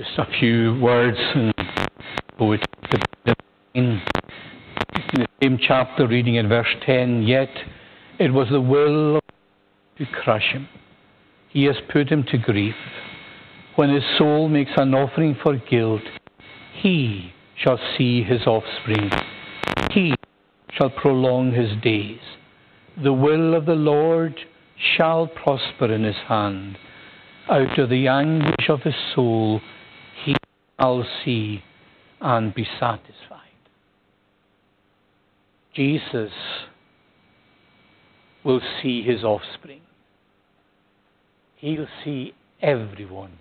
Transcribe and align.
Just 0.00 0.18
a 0.18 0.26
few 0.38 0.80
words 0.80 1.18
and 1.34 1.52
it's 2.38 2.64
in 3.74 4.00
the 5.12 5.26
same 5.42 5.58
chapter, 5.60 6.08
reading 6.08 6.36
in 6.36 6.48
verse 6.48 6.74
10. 6.86 7.24
Yet 7.24 7.50
it 8.18 8.32
was 8.32 8.48
the 8.50 8.62
will 8.62 9.20
to 9.98 10.06
crush 10.06 10.52
him. 10.52 10.70
He 11.50 11.64
has 11.64 11.76
put 11.92 12.08
him 12.08 12.24
to 12.30 12.38
grief. 12.38 12.76
When 13.76 13.92
his 13.92 14.02
soul 14.16 14.48
makes 14.48 14.70
an 14.78 14.94
offering 14.94 15.36
for 15.42 15.56
guilt, 15.56 16.00
he 16.80 17.34
shall 17.58 17.78
see 17.98 18.22
his 18.22 18.46
offspring. 18.46 19.10
He 19.90 20.14
shall 20.72 20.88
prolong 20.88 21.52
his 21.52 21.72
days. 21.82 22.20
The 23.04 23.12
will 23.12 23.54
of 23.54 23.66
the 23.66 23.74
Lord 23.74 24.40
shall 24.96 25.26
prosper 25.26 25.92
in 25.92 26.04
his 26.04 26.16
hand. 26.26 26.78
Out 27.50 27.78
of 27.78 27.90
the 27.90 28.08
anguish 28.08 28.70
of 28.70 28.80
his 28.80 28.94
soul, 29.14 29.60
shall 30.80 31.04
see 31.24 31.62
and 32.20 32.54
be 32.54 32.66
satisfied. 32.78 33.38
Jesus 35.74 36.32
will 38.44 38.60
see 38.82 39.02
his 39.02 39.22
offspring. 39.22 39.82
He'll 41.56 41.86
see 42.04 42.32
everyone 42.62 43.38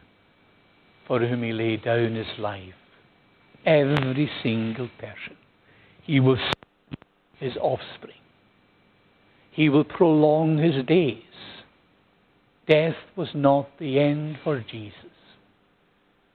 for 1.07 1.19
whom 1.19 1.43
he 1.43 1.53
laid 1.53 1.83
down 1.83 2.15
his 2.15 2.27
life. 2.37 2.73
Every 3.65 4.29
single 4.43 4.89
person. 4.99 5.37
He 6.03 6.19
will 6.19 6.37
see 6.37 7.45
his 7.45 7.55
offspring. 7.57 8.15
He 9.51 9.69
will 9.69 9.83
prolong 9.83 10.57
his 10.57 10.85
days. 10.85 11.23
Death 12.67 12.95
was 13.15 13.29
not 13.33 13.67
the 13.79 13.99
end 13.99 14.37
for 14.43 14.63
Jesus. 14.69 15.08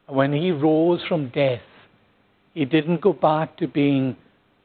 When 0.06 0.33
he 0.33 0.50
rose 0.50 1.02
from 1.08 1.30
death, 1.30 1.62
he 2.52 2.64
didn't 2.64 3.00
go 3.00 3.12
back 3.12 3.56
to 3.56 3.66
being 3.66 4.16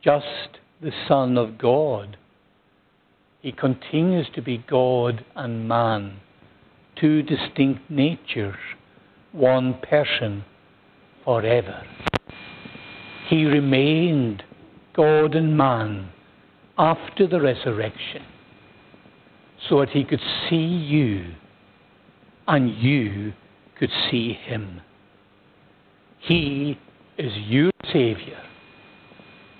just 0.03 0.59
the 0.81 0.91
Son 1.07 1.37
of 1.37 1.57
God. 1.57 2.17
He 3.41 3.51
continues 3.51 4.27
to 4.35 4.41
be 4.41 4.63
God 4.69 5.23
and 5.35 5.67
man, 5.67 6.19
two 6.99 7.23
distinct 7.23 7.89
natures, 7.89 8.57
one 9.31 9.79
person 9.81 10.43
forever. 11.23 11.83
He 13.27 13.45
remained 13.45 14.43
God 14.93 15.35
and 15.35 15.55
man 15.55 16.09
after 16.77 17.27
the 17.27 17.39
resurrection 17.39 18.23
so 19.69 19.79
that 19.79 19.89
he 19.89 20.03
could 20.03 20.21
see 20.49 20.55
you 20.55 21.33
and 22.47 22.75
you 22.77 23.33
could 23.77 23.91
see 24.09 24.33
him. 24.33 24.81
He 26.19 26.77
is 27.17 27.31
your 27.47 27.71
Savior. 27.91 28.41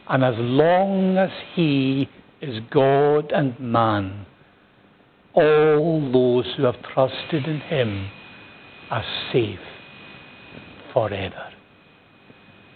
And 0.07 0.23
as 0.23 0.35
long 0.37 1.17
as 1.17 1.29
he 1.53 2.09
is 2.41 2.61
God 2.71 3.31
and 3.31 3.59
man, 3.59 4.25
all 5.33 6.11
those 6.11 6.45
who 6.55 6.63
have 6.63 6.81
trusted 6.93 7.45
in 7.45 7.59
him 7.61 8.09
are 8.89 9.03
safe 9.31 9.59
forever. 10.93 11.49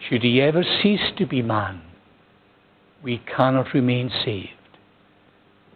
Should 0.08 0.22
he 0.22 0.42
ever 0.42 0.64
cease 0.81 1.11
to 1.17 1.26
be 1.26 1.42
man, 1.42 1.81
we 3.04 3.22
cannot 3.36 3.73
remain 3.73 4.11
saved. 4.23 4.50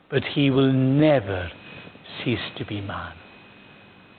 But 0.10 0.24
he 0.24 0.50
will 0.50 0.72
never 0.72 1.52
cease 2.24 2.40
to 2.58 2.66
be 2.66 2.82
man. 2.82 3.14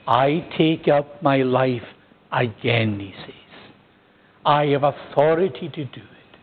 I 0.07 0.47
take 0.57 0.87
up 0.87 1.21
my 1.21 1.37
life 1.37 1.83
again, 2.31 2.99
he 2.99 3.13
says. 3.25 3.48
I 4.45 4.65
have 4.67 4.83
authority 4.83 5.69
to 5.69 5.85
do 5.85 6.01
it. 6.01 6.37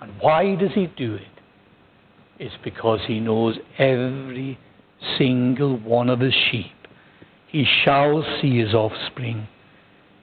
And 0.00 0.12
why 0.20 0.56
does 0.56 0.72
he 0.74 0.86
do 0.96 1.14
it? 1.14 1.22
It's 2.38 2.54
because 2.62 3.00
he 3.06 3.20
knows 3.20 3.56
every 3.78 4.58
single 5.16 5.78
one 5.78 6.10
of 6.10 6.20
his 6.20 6.34
sheep. 6.50 6.72
He 7.48 7.66
shall 7.84 8.24
see 8.40 8.58
his 8.58 8.74
offspring. 8.74 9.48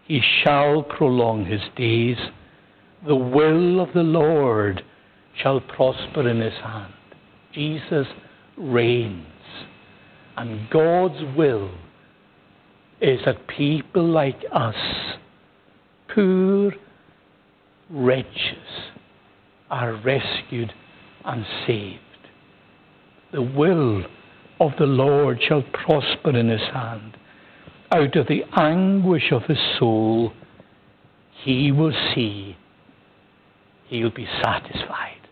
He 0.06 0.22
shall 0.44 0.84
prolong 0.84 1.45
his 1.45 1.61
days. 1.75 2.17
The 3.07 3.16
will 3.16 3.79
of 3.79 3.94
the 3.94 4.03
Lord 4.03 4.84
shall 5.41 5.59
prosper 5.59 6.28
in 6.29 6.40
his 6.40 6.53
hand. 6.53 6.94
Jesus 7.53 8.07
reigns. 8.57 9.25
And 10.38 10.69
God's 10.69 11.23
will 11.35 11.72
is 13.01 13.19
that 13.25 13.47
people 13.47 14.07
like 14.07 14.44
us, 14.51 14.75
poor 16.13 16.73
wretches, 17.93 18.91
are 19.69 19.93
rescued 19.93 20.73
and 21.23 21.45
saved. 21.67 21.99
The 23.31 23.41
will 23.41 24.03
of 24.59 24.71
the 24.77 24.85
Lord 24.85 25.39
shall 25.47 25.63
prosper 25.63 26.37
in 26.37 26.49
his 26.49 26.61
hand. 26.73 27.17
Out 27.91 28.15
of 28.15 28.27
the 28.27 28.43
anguish 28.55 29.31
of 29.31 29.43
his 29.43 29.57
soul, 29.77 30.33
he 31.43 31.71
will 31.71 31.93
see, 32.13 32.57
he'll 33.87 34.09
be 34.09 34.27
satisfied. 34.41 35.27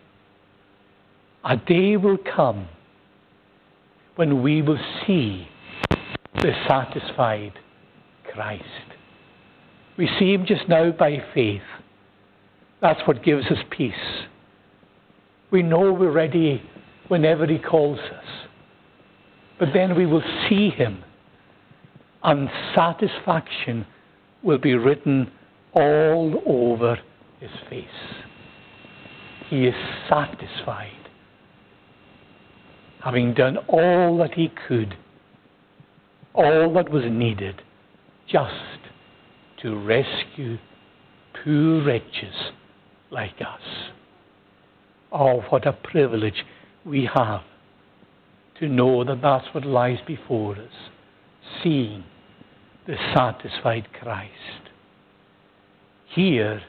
A 1.44 1.56
day 1.56 1.96
will 1.96 2.18
come 2.18 2.68
when 4.14 4.42
we 4.42 4.62
will 4.62 4.78
see 5.06 5.48
the 6.34 6.52
satisfied 6.68 7.52
Christ. 8.32 8.64
We 9.96 10.08
see 10.18 10.32
him 10.32 10.46
just 10.46 10.68
now 10.68 10.90
by 10.92 11.22
faith. 11.34 11.62
That's 12.82 13.00
what 13.06 13.22
gives 13.22 13.46
us 13.46 13.58
peace. 13.70 13.94
We 15.52 15.62
know 15.62 15.92
we're 15.92 16.10
ready 16.10 16.60
whenever 17.08 17.46
he 17.46 17.58
calls 17.58 18.00
us. 18.00 18.24
But 19.58 19.68
then 19.72 19.94
we 19.96 20.04
will 20.04 20.22
see 20.48 20.70
him, 20.70 21.04
and 22.24 22.50
satisfaction 22.74 23.86
will 24.42 24.58
be 24.58 24.74
written 24.74 25.30
all 25.72 26.42
over 26.44 26.98
his 27.38 27.50
face. 27.70 27.86
He 29.48 29.66
is 29.66 29.74
satisfied 30.08 31.02
having 33.02 33.34
done 33.34 33.56
all 33.68 34.16
that 34.18 34.34
he 34.34 34.50
could, 34.68 34.96
all 36.34 36.72
that 36.72 36.88
was 36.88 37.02
needed, 37.10 37.60
just 38.28 38.54
to 39.60 39.76
rescue 39.84 40.56
poor 41.44 41.84
wretches 41.84 42.34
like 43.12 43.40
us. 43.40 43.90
Oh, 45.12 45.42
what 45.50 45.66
a 45.66 45.72
privilege 45.72 46.44
we 46.84 47.08
have 47.14 47.42
to 48.58 48.68
know 48.68 49.04
that 49.04 49.20
that's 49.22 49.46
what 49.52 49.64
lies 49.64 49.98
before 50.06 50.56
us, 50.56 50.90
seeing 51.62 52.04
the 52.86 52.96
satisfied 53.14 53.88
Christ. 53.92 54.70
Here, 56.14 56.62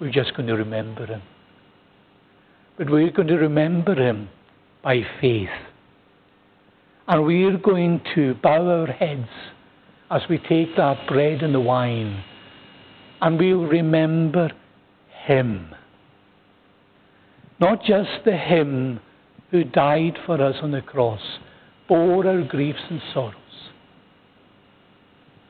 we're 0.00 0.12
just 0.12 0.34
going 0.34 0.48
to 0.48 0.54
remember 0.54 1.06
him. 1.06 1.22
But 2.78 2.90
we're 2.90 3.10
going 3.10 3.28
to 3.28 3.36
remember 3.36 3.94
him 3.94 4.28
by 4.82 5.02
faith. 5.20 5.48
And 7.08 7.24
we're 7.24 7.58
going 7.58 8.00
to 8.14 8.34
bow 8.42 8.80
our 8.80 8.86
heads 8.86 9.28
as 10.10 10.22
we 10.28 10.38
take 10.38 10.76
that 10.76 11.06
bread 11.08 11.42
and 11.42 11.54
the 11.54 11.60
wine, 11.60 12.22
and 13.20 13.38
we'll 13.38 13.66
remember 13.66 14.50
Him. 15.24 15.74
Not 17.60 17.82
just 17.84 18.24
the 18.24 18.36
Him 18.36 19.00
who 19.50 19.64
died 19.64 20.18
for 20.26 20.42
us 20.42 20.56
on 20.62 20.72
the 20.72 20.80
cross, 20.80 21.20
bore 21.88 22.26
our 22.26 22.42
griefs 22.42 22.82
and 22.90 23.00
sorrows, 23.12 23.34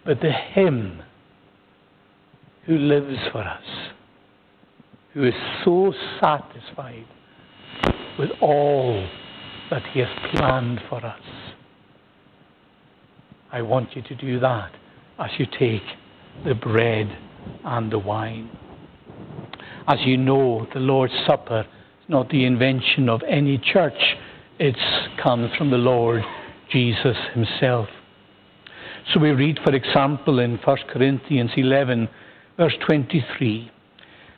but 0.05 0.21
the 0.21 0.33
Him 0.33 1.03
who 2.67 2.77
lives 2.77 3.17
for 3.31 3.41
us, 3.41 3.65
who 5.15 5.25
is 5.25 5.35
so 5.65 5.93
satisfied 6.21 7.07
with 8.19 8.31
all 8.41 9.09
that 9.71 9.83
He 9.93 10.01
has 10.01 10.09
planned 10.35 10.81
for 10.89 11.05
us. 11.05 11.21
I 13.51 13.63
want 13.63 13.95
you 13.97 14.03
to 14.03 14.15
do 14.15 14.41
that 14.41 14.73
as 15.19 15.31
you 15.39 15.47
take 15.59 15.83
the 16.45 16.55
bread 16.55 17.17
and 17.65 17.93
the 17.93 17.99
wine. 17.99 18.51
As 19.87 19.99
you 20.05 20.17
know, 20.17 20.67
the 20.73 20.81
Lord's 20.81 21.13
Supper 21.27 21.61
is 21.61 22.09
not 22.09 22.29
the 22.31 22.45
invention 22.45 23.09
of 23.09 23.23
any 23.29 23.59
church, 23.59 24.17
it 24.59 24.77
comes 25.21 25.51
from 25.57 25.71
the 25.71 25.79
Lord 25.79 26.23
Jesus 26.71 27.17
Himself. 27.35 27.89
So 29.13 29.19
we 29.19 29.31
read, 29.31 29.59
for 29.65 29.75
example, 29.75 30.39
in 30.39 30.59
1 30.59 30.77
Corinthians 30.93 31.51
11, 31.57 32.09
verse 32.57 32.75
23 32.87 33.71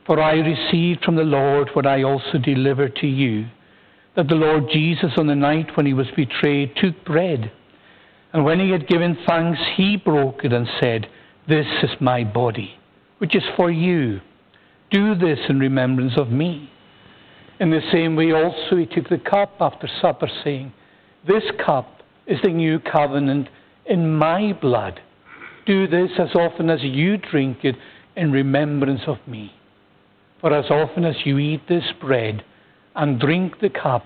For 0.07 0.21
I 0.21 0.35
received 0.35 1.05
from 1.05 1.17
the 1.17 1.23
Lord 1.23 1.69
what 1.75 1.87
I 1.87 2.03
also 2.03 2.39
delivered 2.39 2.97
to 2.97 3.07
you 3.07 3.47
that 4.17 4.29
the 4.29 4.35
Lord 4.35 4.65
Jesus, 4.73 5.13
on 5.17 5.27
the 5.27 5.35
night 5.35 5.77
when 5.77 5.87
he 5.87 5.93
was 5.93 6.07
betrayed, 6.17 6.75
took 6.77 7.05
bread. 7.05 7.51
And 8.33 8.45
when 8.45 8.61
he 8.61 8.71
had 8.71 8.89
given 8.89 9.19
thanks, 9.27 9.61
he 9.77 9.97
broke 9.97 10.45
it 10.45 10.53
and 10.53 10.69
said, 10.81 11.09
This 11.49 11.67
is 11.83 11.91
my 12.01 12.25
body, 12.25 12.77
which 13.19 13.37
is 13.37 13.43
for 13.57 13.71
you. 13.71 14.21
Do 14.95 15.17
this 15.17 15.41
in 15.49 15.59
remembrance 15.59 16.13
of 16.17 16.31
me. 16.31 16.71
In 17.59 17.71
the 17.71 17.81
same 17.91 18.15
way, 18.15 18.31
also, 18.31 18.77
he 18.77 18.87
took 18.87 19.09
the 19.09 19.19
cup 19.19 19.57
after 19.59 19.89
supper, 20.01 20.29
saying, 20.45 20.73
This 21.27 21.43
cup 21.67 22.05
is 22.29 22.39
the 22.45 22.51
new 22.51 22.79
covenant 22.79 23.49
in 23.87 24.15
my 24.15 24.53
blood. 24.53 25.01
Do 25.67 25.89
this 25.89 26.13
as 26.17 26.37
often 26.37 26.71
as 26.71 26.79
you 26.83 27.17
drink 27.17 27.65
it 27.65 27.75
in 28.15 28.31
remembrance 28.31 29.01
of 29.09 29.17
me. 29.27 29.53
For 30.41 30.55
as 30.55 30.71
often 30.71 31.05
as 31.05 31.17
you 31.25 31.39
eat 31.39 31.67
this 31.69 31.91
bread 32.01 32.45
and 32.95 33.19
drink 33.19 33.59
the 33.61 33.71
cup, 33.71 34.05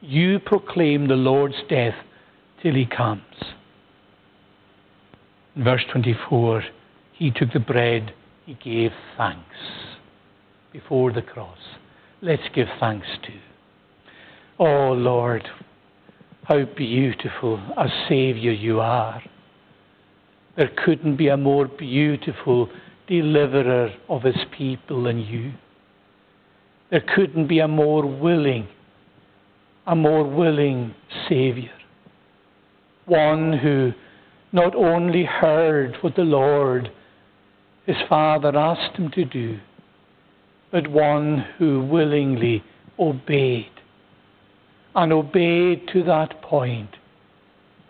you 0.00 0.38
proclaim 0.38 1.08
the 1.08 1.14
Lord's 1.14 1.60
death 1.68 1.96
till 2.62 2.74
he 2.74 2.86
comes. 2.86 3.24
In 5.56 5.64
verse 5.64 5.82
24, 5.90 6.62
he 7.14 7.32
took 7.32 7.52
the 7.52 7.58
bread, 7.58 8.14
he 8.46 8.54
gave 8.54 8.92
thanks 9.16 9.56
before 10.72 11.12
the 11.12 11.22
cross. 11.22 11.58
Let's 12.22 12.42
give 12.54 12.68
thanks 12.78 13.06
to. 13.24 13.32
Oh 14.58 14.92
Lord, 14.92 15.48
how 16.44 16.64
beautiful 16.64 17.56
a 17.76 17.88
Saviour 18.08 18.52
you 18.52 18.80
are. 18.80 19.22
There 20.56 20.70
couldn't 20.84 21.16
be 21.16 21.28
a 21.28 21.36
more 21.36 21.66
beautiful 21.66 22.68
deliverer 23.06 23.94
of 24.08 24.22
his 24.22 24.36
people 24.56 25.04
than 25.04 25.18
you. 25.18 25.52
There 26.90 27.04
couldn't 27.14 27.46
be 27.46 27.60
a 27.60 27.68
more 27.68 28.04
willing, 28.04 28.68
a 29.86 29.94
more 29.94 30.24
willing 30.24 30.94
Saviour. 31.28 31.72
One 33.06 33.52
who 33.52 33.92
not 34.52 34.74
only 34.74 35.24
heard 35.24 35.96
what 36.00 36.16
the 36.16 36.22
Lord, 36.22 36.90
his 37.86 37.96
Father, 38.08 38.56
asked 38.56 38.96
him 38.96 39.10
to 39.12 39.24
do, 39.24 39.58
but 40.70 40.88
one 40.88 41.44
who 41.58 41.84
willingly 41.84 42.62
obeyed. 42.98 43.70
And 44.94 45.12
obeyed 45.12 45.88
to 45.92 46.02
that 46.04 46.42
point 46.42 46.96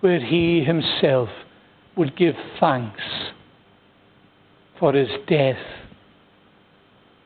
where 0.00 0.21
he 0.21 0.65
himself 0.65 1.29
would 1.97 2.17
give 2.17 2.35
thanks 2.59 3.03
for 4.79 4.93
his 4.93 5.09
death 5.27 5.59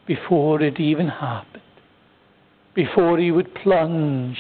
before 0.06 0.61
it 0.61 0.79
even 0.81 1.09
happened, 1.09 1.62
before 2.75 3.19
he 3.19 3.31
would 3.31 3.55
plunge 3.55 4.39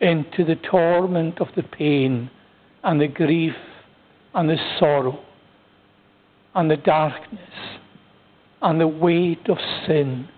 into 0.00 0.44
the 0.44 0.56
torment 0.56 1.40
of 1.40 1.48
the 1.56 1.62
pain 1.62 2.30
and 2.84 3.00
the 3.00 3.08
grief 3.08 3.54
and 4.34 4.48
the 4.48 4.56
sorrow 4.78 5.18
and 6.54 6.70
the 6.70 6.76
darkness 6.76 7.79
and 8.62 8.80
the 8.80 8.88
weight 8.88 9.48
of 9.48 9.58
sin 9.86 10.28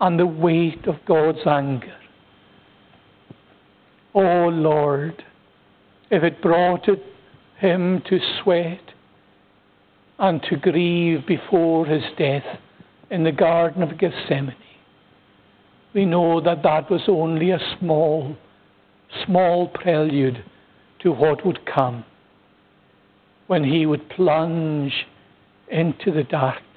and 0.00 0.18
the 0.18 0.26
weight 0.26 0.86
of 0.86 0.96
God's 1.06 1.46
anger. 1.46 1.94
Oh 4.14 4.48
Lord, 4.48 5.24
if 6.10 6.22
it 6.22 6.40
brought 6.40 6.88
it, 6.88 7.02
him 7.58 8.02
to 8.08 8.18
sweat 8.42 8.80
and 10.18 10.42
to 10.44 10.56
grieve 10.56 11.26
before 11.26 11.86
his 11.86 12.02
death 12.16 12.44
in 13.10 13.24
the 13.24 13.32
Garden 13.32 13.82
of 13.82 13.98
Gethsemane, 13.98 14.54
we 15.94 16.04
know 16.04 16.40
that 16.40 16.62
that 16.62 16.90
was 16.90 17.02
only 17.08 17.50
a 17.50 17.58
small, 17.78 18.36
small 19.26 19.68
prelude 19.68 20.44
to 21.00 21.12
what 21.12 21.44
would 21.44 21.66
come 21.66 22.04
when 23.46 23.64
he 23.64 23.86
would 23.86 24.08
plunge 24.10 24.92
into 25.70 26.12
the 26.12 26.24
darkness. 26.24 26.67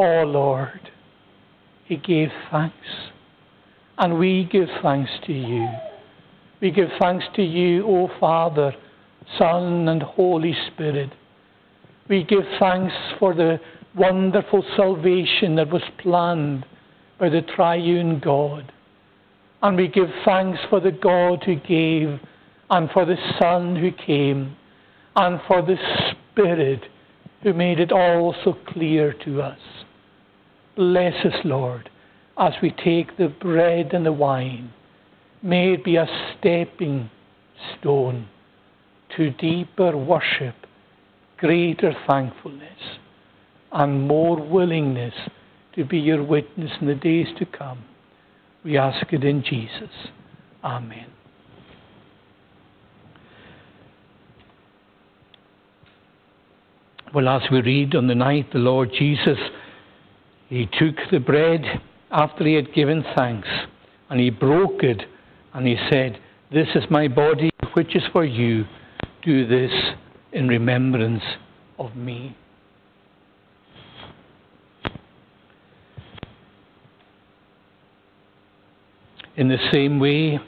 Oh 0.00 0.22
Lord, 0.22 0.92
he 1.84 1.96
gave 1.96 2.28
thanks. 2.52 2.76
And 3.98 4.16
we 4.16 4.44
give 4.44 4.68
thanks 4.80 5.10
to 5.26 5.32
you. 5.32 5.68
We 6.60 6.70
give 6.70 6.90
thanks 7.00 7.24
to 7.34 7.42
you, 7.42 7.84
O 7.84 8.08
Father, 8.20 8.72
Son, 9.36 9.88
and 9.88 10.00
Holy 10.00 10.56
Spirit. 10.68 11.10
We 12.08 12.22
give 12.22 12.44
thanks 12.60 12.94
for 13.18 13.34
the 13.34 13.58
wonderful 13.96 14.64
salvation 14.76 15.56
that 15.56 15.68
was 15.68 15.82
planned 16.00 16.64
by 17.18 17.28
the 17.28 17.42
triune 17.42 18.20
God. 18.20 18.72
And 19.62 19.76
we 19.76 19.88
give 19.88 20.10
thanks 20.24 20.60
for 20.70 20.78
the 20.78 20.92
God 20.92 21.42
who 21.42 21.56
gave, 21.56 22.20
and 22.70 22.88
for 22.92 23.04
the 23.04 23.16
Son 23.40 23.74
who 23.74 23.90
came, 23.90 24.54
and 25.16 25.40
for 25.48 25.60
the 25.60 25.76
Spirit 26.32 26.84
who 27.42 27.52
made 27.52 27.80
it 27.80 27.90
all 27.90 28.32
so 28.44 28.56
clear 28.68 29.12
to 29.24 29.42
us. 29.42 29.58
Bless 30.78 31.24
us, 31.24 31.34
Lord, 31.42 31.90
as 32.38 32.52
we 32.62 32.70
take 32.70 33.16
the 33.16 33.26
bread 33.26 33.94
and 33.94 34.06
the 34.06 34.12
wine. 34.12 34.72
May 35.42 35.72
it 35.72 35.82
be 35.82 35.96
a 35.96 36.06
stepping 36.38 37.10
stone 37.76 38.28
to 39.16 39.30
deeper 39.30 39.96
worship, 39.96 40.54
greater 41.38 41.92
thankfulness, 42.06 42.78
and 43.72 44.06
more 44.06 44.40
willingness 44.40 45.14
to 45.74 45.84
be 45.84 45.98
your 45.98 46.22
witness 46.22 46.70
in 46.80 46.86
the 46.86 46.94
days 46.94 47.26
to 47.40 47.44
come. 47.44 47.84
We 48.62 48.78
ask 48.78 49.12
it 49.12 49.24
in 49.24 49.42
Jesus. 49.42 49.90
Amen. 50.62 51.08
Well, 57.12 57.28
as 57.28 57.42
we 57.50 57.62
read 57.62 57.96
on 57.96 58.06
the 58.06 58.14
night 58.14 58.52
the 58.52 58.60
Lord 58.60 58.92
Jesus, 58.96 59.38
he 60.48 60.66
took 60.78 60.96
the 61.10 61.20
bread 61.20 61.62
after 62.10 62.44
he 62.44 62.54
had 62.54 62.72
given 62.72 63.04
thanks, 63.14 63.48
and 64.08 64.18
he 64.18 64.30
broke 64.30 64.82
it, 64.82 65.02
and 65.52 65.66
he 65.66 65.76
said, 65.90 66.18
This 66.50 66.68
is 66.74 66.84
my 66.90 67.06
body, 67.06 67.50
which 67.74 67.94
is 67.94 68.02
for 68.12 68.24
you. 68.24 68.64
Do 69.22 69.46
this 69.46 69.70
in 70.32 70.48
remembrance 70.48 71.22
of 71.78 71.94
me. 71.96 72.36
In 79.36 79.48
the 79.48 79.58
same 79.70 80.00
way, 80.00 80.40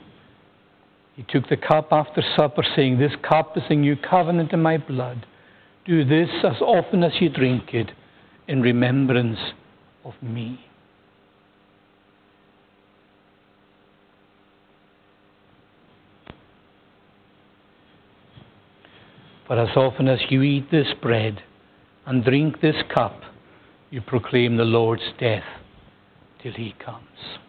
he 1.15 1.25
took 1.29 1.49
the 1.49 1.57
cup 1.59 1.89
after 1.93 2.23
supper, 2.37 2.65
saying, 2.75 2.99
This 2.99 3.13
cup 3.29 3.57
is 3.57 3.63
a 3.69 3.75
new 3.75 3.97
covenant 3.97 4.53
in 4.53 4.63
my 4.63 4.79
blood. 4.79 5.27
Do 5.85 6.05
this 6.07 6.31
as 6.43 6.61
often 6.63 7.05
as 7.05 7.13
you 7.21 7.29
drink 7.29 7.75
it 7.75 7.91
in 8.49 8.63
remembrance 8.63 9.39
of 10.05 10.15
me. 10.23 10.61
For 19.47 19.59
as 19.59 19.77
often 19.77 20.07
as 20.07 20.21
you 20.29 20.43
eat 20.43 20.71
this 20.71 20.87
bread 21.03 21.43
and 22.07 22.25
drink 22.25 22.61
this 22.61 22.77
cup, 22.95 23.21
you 23.91 24.01
proclaim 24.01 24.57
the 24.57 24.65
Lord's 24.65 25.13
death 25.19 25.43
till 26.41 26.53
he 26.53 26.75
comes. 26.79 27.41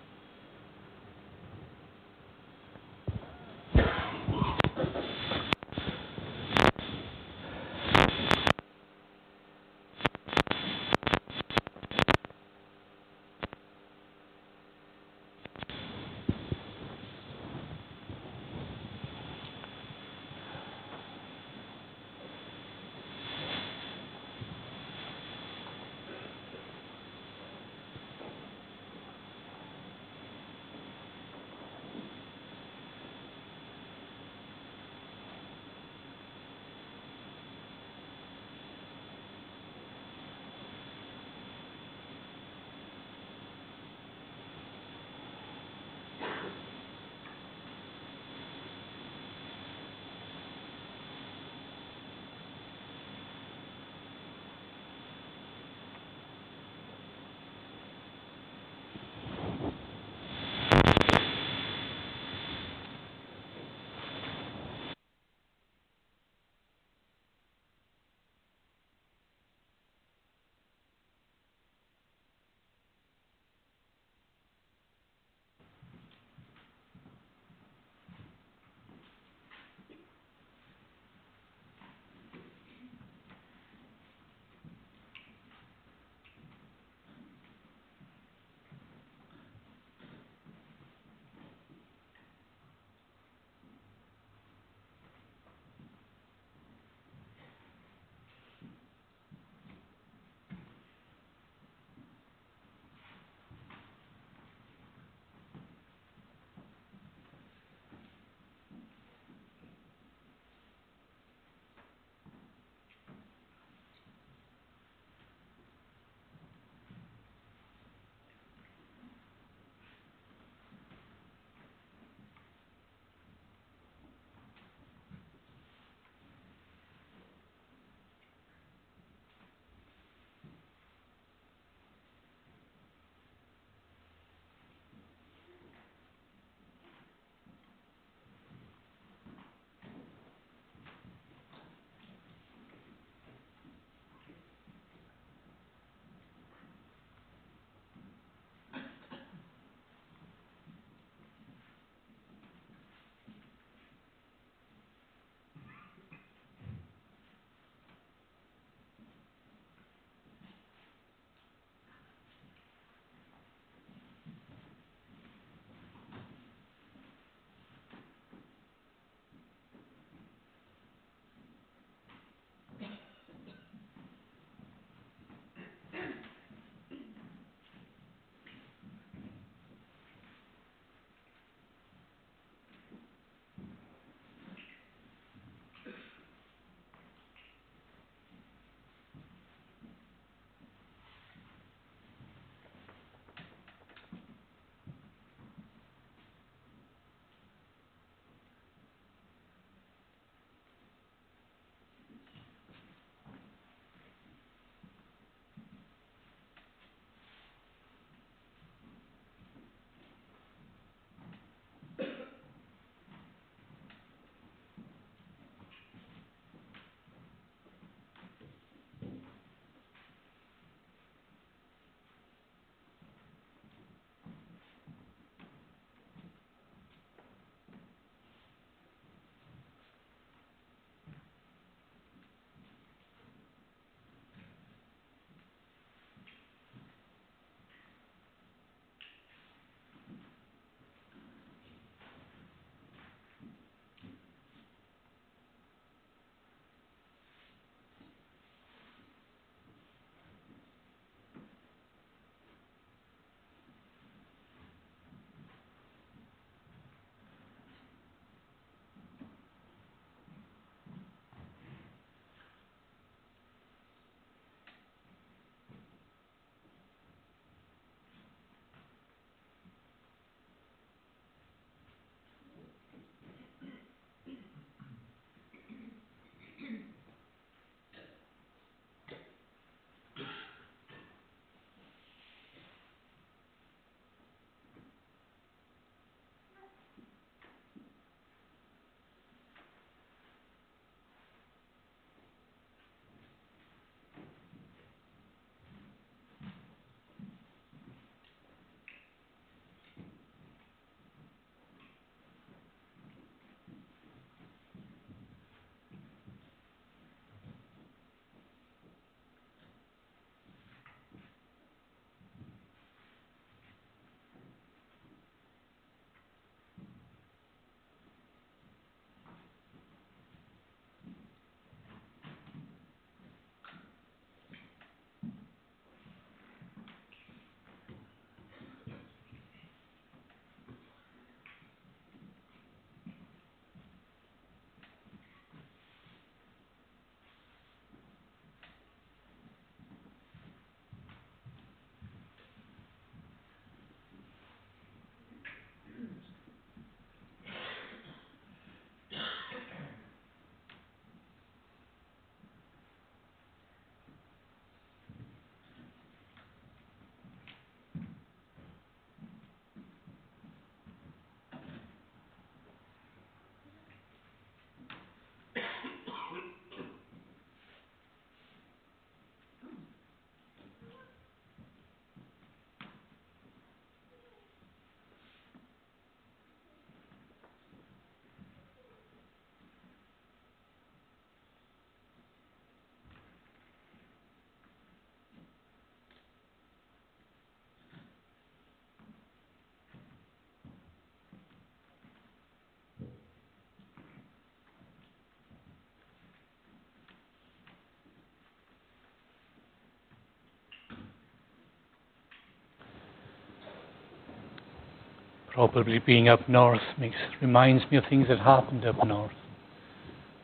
Probably 405.53 406.00
being 406.00 406.29
up 406.29 406.48
north 406.48 406.81
makes 406.98 407.17
reminds 407.41 407.84
me 407.91 407.98
of 407.98 408.05
things 408.10 408.29
that 408.29 408.39
happened 408.39 408.86
up 408.86 409.05
north. 409.05 409.34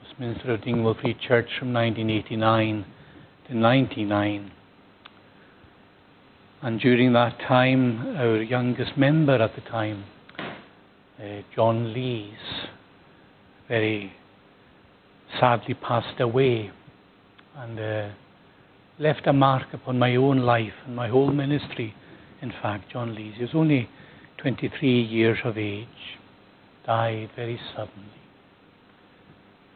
Westminster 0.04 0.52
of 0.54 0.62
Dingwall 0.64 0.96
Free 0.96 1.14
Church 1.14 1.48
from 1.58 1.72
1989 1.72 2.86
to 3.48 3.56
99. 3.56 4.52
And 6.62 6.80
during 6.82 7.14
that 7.14 7.40
time, 7.40 8.18
our 8.18 8.42
youngest 8.42 8.98
member 8.98 9.36
at 9.36 9.56
the 9.56 9.62
time, 9.62 10.04
uh, 10.38 11.42
John 11.56 11.94
Lees, 11.94 12.34
very 13.70 14.12
sadly 15.40 15.76
passed 15.76 16.20
away 16.20 16.70
and 17.56 17.80
uh, 17.80 18.10
left 19.00 19.26
a 19.26 19.32
mark 19.32 19.74
upon 19.74 19.98
my 20.00 20.18
own 20.18 20.40
life 20.40 20.74
and 20.86 20.98
my 20.98 21.08
whole 21.08 21.32
ministry. 21.32 21.96
In 22.42 22.52
fact, 22.62 22.92
John 22.92 23.16
Lees, 23.16 23.36
he 23.38 23.44
was 23.44 23.52
only 23.54 23.90
23 24.38 25.01
years 25.01 25.39
of 25.44 25.58
age, 25.58 25.88
died 26.86 27.29
very 27.36 27.60
suddenly. 27.75 28.10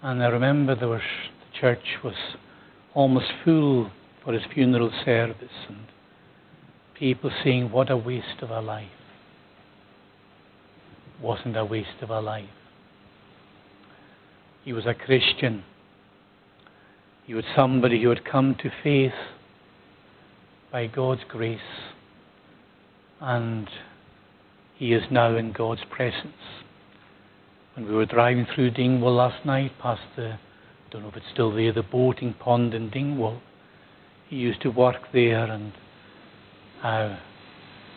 And 0.01 0.23
I 0.23 0.27
remember 0.27 0.75
there 0.75 0.87
was, 0.87 1.01
the 1.01 1.59
church 1.59 1.97
was 2.03 2.15
almost 2.93 3.31
full 3.43 3.91
for 4.23 4.33
his 4.33 4.43
funeral 4.53 4.91
service 5.05 5.49
and 5.67 5.85
people 6.97 7.31
saying, 7.43 7.71
What 7.71 7.89
a 7.89 7.97
waste 7.97 8.41
of 8.41 8.49
a 8.51 8.61
life. 8.61 8.87
Wasn't 11.21 11.57
a 11.57 11.65
waste 11.65 12.01
of 12.01 12.09
a 12.09 12.19
life. 12.19 12.49
He 14.63 14.73
was 14.73 14.85
a 14.85 14.93
Christian. 14.93 15.63
He 17.25 17.33
was 17.33 17.45
somebody 17.55 18.01
who 18.01 18.09
had 18.09 18.25
come 18.25 18.55
to 18.61 18.69
faith 18.83 19.13
by 20.71 20.87
God's 20.87 21.21
grace. 21.27 21.59
And 23.19 23.67
he 24.81 24.93
is 24.93 25.03
now 25.11 25.35
in 25.35 25.51
God's 25.51 25.83
presence. 25.91 26.33
When 27.75 27.85
we 27.85 27.93
were 27.93 28.07
driving 28.07 28.47
through 28.55 28.71
Dingwall 28.71 29.13
last 29.13 29.45
night, 29.45 29.73
past 29.79 30.01
the, 30.15 30.39
don't 30.89 31.03
know 31.03 31.09
if 31.09 31.17
it's 31.17 31.27
still 31.31 31.53
there, 31.53 31.71
the 31.71 31.83
boating 31.83 32.33
pond 32.33 32.73
in 32.73 32.89
Dingwall, 32.89 33.39
he 34.27 34.37
used 34.37 34.59
to 34.63 34.71
work 34.71 34.95
there, 35.13 35.43
and 35.43 35.71
uh, 36.81 37.15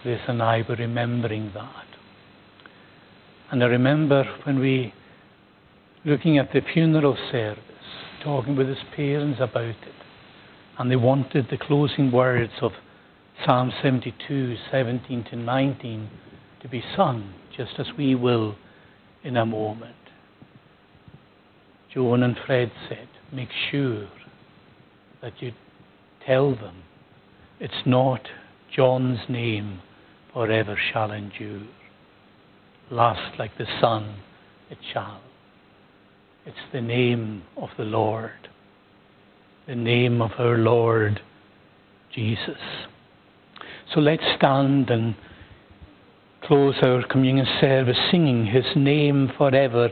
Liz 0.04 0.18
and 0.28 0.42
I 0.42 0.62
were 0.68 0.76
remembering 0.76 1.52
that. 1.54 1.86
And 3.50 3.64
I 3.64 3.66
remember 3.66 4.24
when 4.42 4.58
we 4.58 4.92
looking 6.04 6.36
at 6.36 6.52
the 6.52 6.60
funeral 6.74 7.16
service, 7.32 7.64
talking 8.22 8.56
with 8.56 8.68
his 8.68 8.84
parents 8.94 9.40
about 9.40 9.64
it. 9.64 9.94
And 10.78 10.90
they 10.90 10.96
wanted 10.96 11.46
the 11.50 11.56
closing 11.56 12.12
words 12.12 12.52
of 12.60 12.72
Psalm 13.42 13.72
72, 13.82 14.56
17 14.70 15.24
to 15.30 15.36
19 15.36 16.10
to 16.64 16.68
be 16.70 16.82
sung, 16.96 17.34
just 17.54 17.72
as 17.78 17.86
we 17.98 18.14
will 18.14 18.56
in 19.22 19.36
a 19.36 19.44
moment. 19.44 19.94
Joan 21.92 22.22
and 22.22 22.34
Fred 22.46 22.72
said, 22.88 23.06
make 23.30 23.50
sure 23.70 24.08
that 25.20 25.34
you 25.42 25.52
tell 26.26 26.54
them 26.54 26.82
it's 27.60 27.74
not 27.84 28.22
John's 28.74 29.20
name 29.28 29.82
forever 30.32 30.74
shall 30.90 31.12
endure. 31.12 31.60
Last 32.90 33.38
like 33.38 33.56
the 33.58 33.66
sun 33.78 34.16
it 34.70 34.78
shall. 34.90 35.20
It's 36.46 36.56
the 36.72 36.80
name 36.80 37.42
of 37.58 37.68
the 37.76 37.84
Lord, 37.84 38.48
the 39.66 39.74
name 39.74 40.22
of 40.22 40.30
our 40.38 40.56
Lord 40.56 41.20
Jesus. 42.14 42.56
So 43.92 44.00
let's 44.00 44.24
stand 44.38 44.88
and 44.88 45.14
close 46.46 46.74
our 46.82 47.02
communion 47.06 47.46
service 47.60 47.96
singing 48.10 48.46
His 48.46 48.64
name 48.76 49.30
forever 49.36 49.90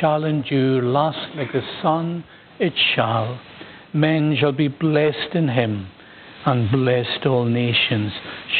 shall 0.00 0.24
endure, 0.24 0.82
last 0.82 1.36
like 1.36 1.52
the 1.52 1.62
sun 1.82 2.24
it 2.58 2.72
shall. 2.94 3.40
Men 3.92 4.36
shall 4.38 4.52
be 4.52 4.68
blessed 4.68 5.34
in 5.34 5.48
Him, 5.48 5.88
and 6.44 6.70
blessed 6.70 7.26
all 7.26 7.44
nations 7.44 8.12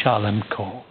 shall 0.03 0.25
Him 0.25 0.43
call. 0.51 0.85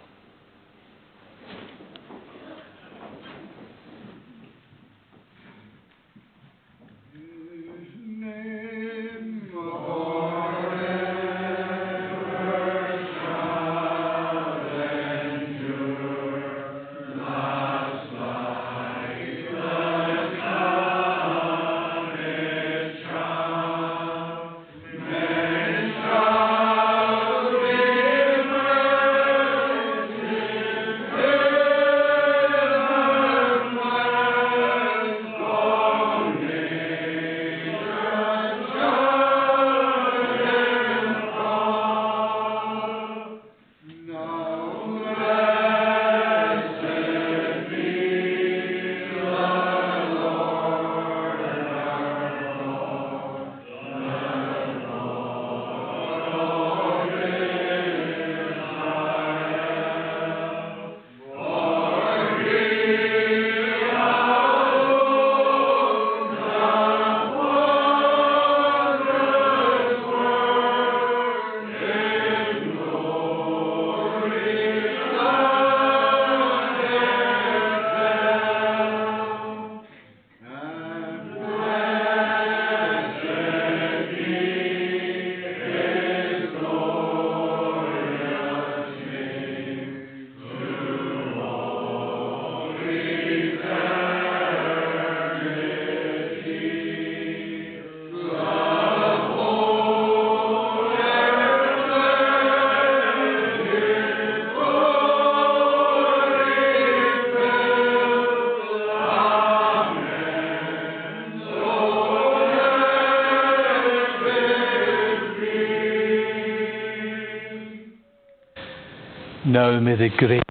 Now 119.74 119.80
may 119.80 119.96
the 119.96 120.08
great 120.08 120.44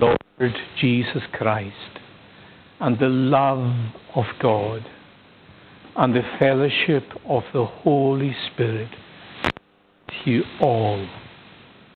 Lord 0.00 0.18
Jesus 0.80 1.22
Christ 1.32 1.98
and 2.78 2.96
the 2.96 3.08
love 3.08 3.74
of 4.14 4.24
God 4.40 4.86
and 5.96 6.14
the 6.14 6.22
fellowship 6.38 7.02
of 7.28 7.42
the 7.52 7.64
Holy 7.64 8.36
Spirit 8.52 8.90
to 9.42 10.30
you 10.30 10.44
all 10.60 11.08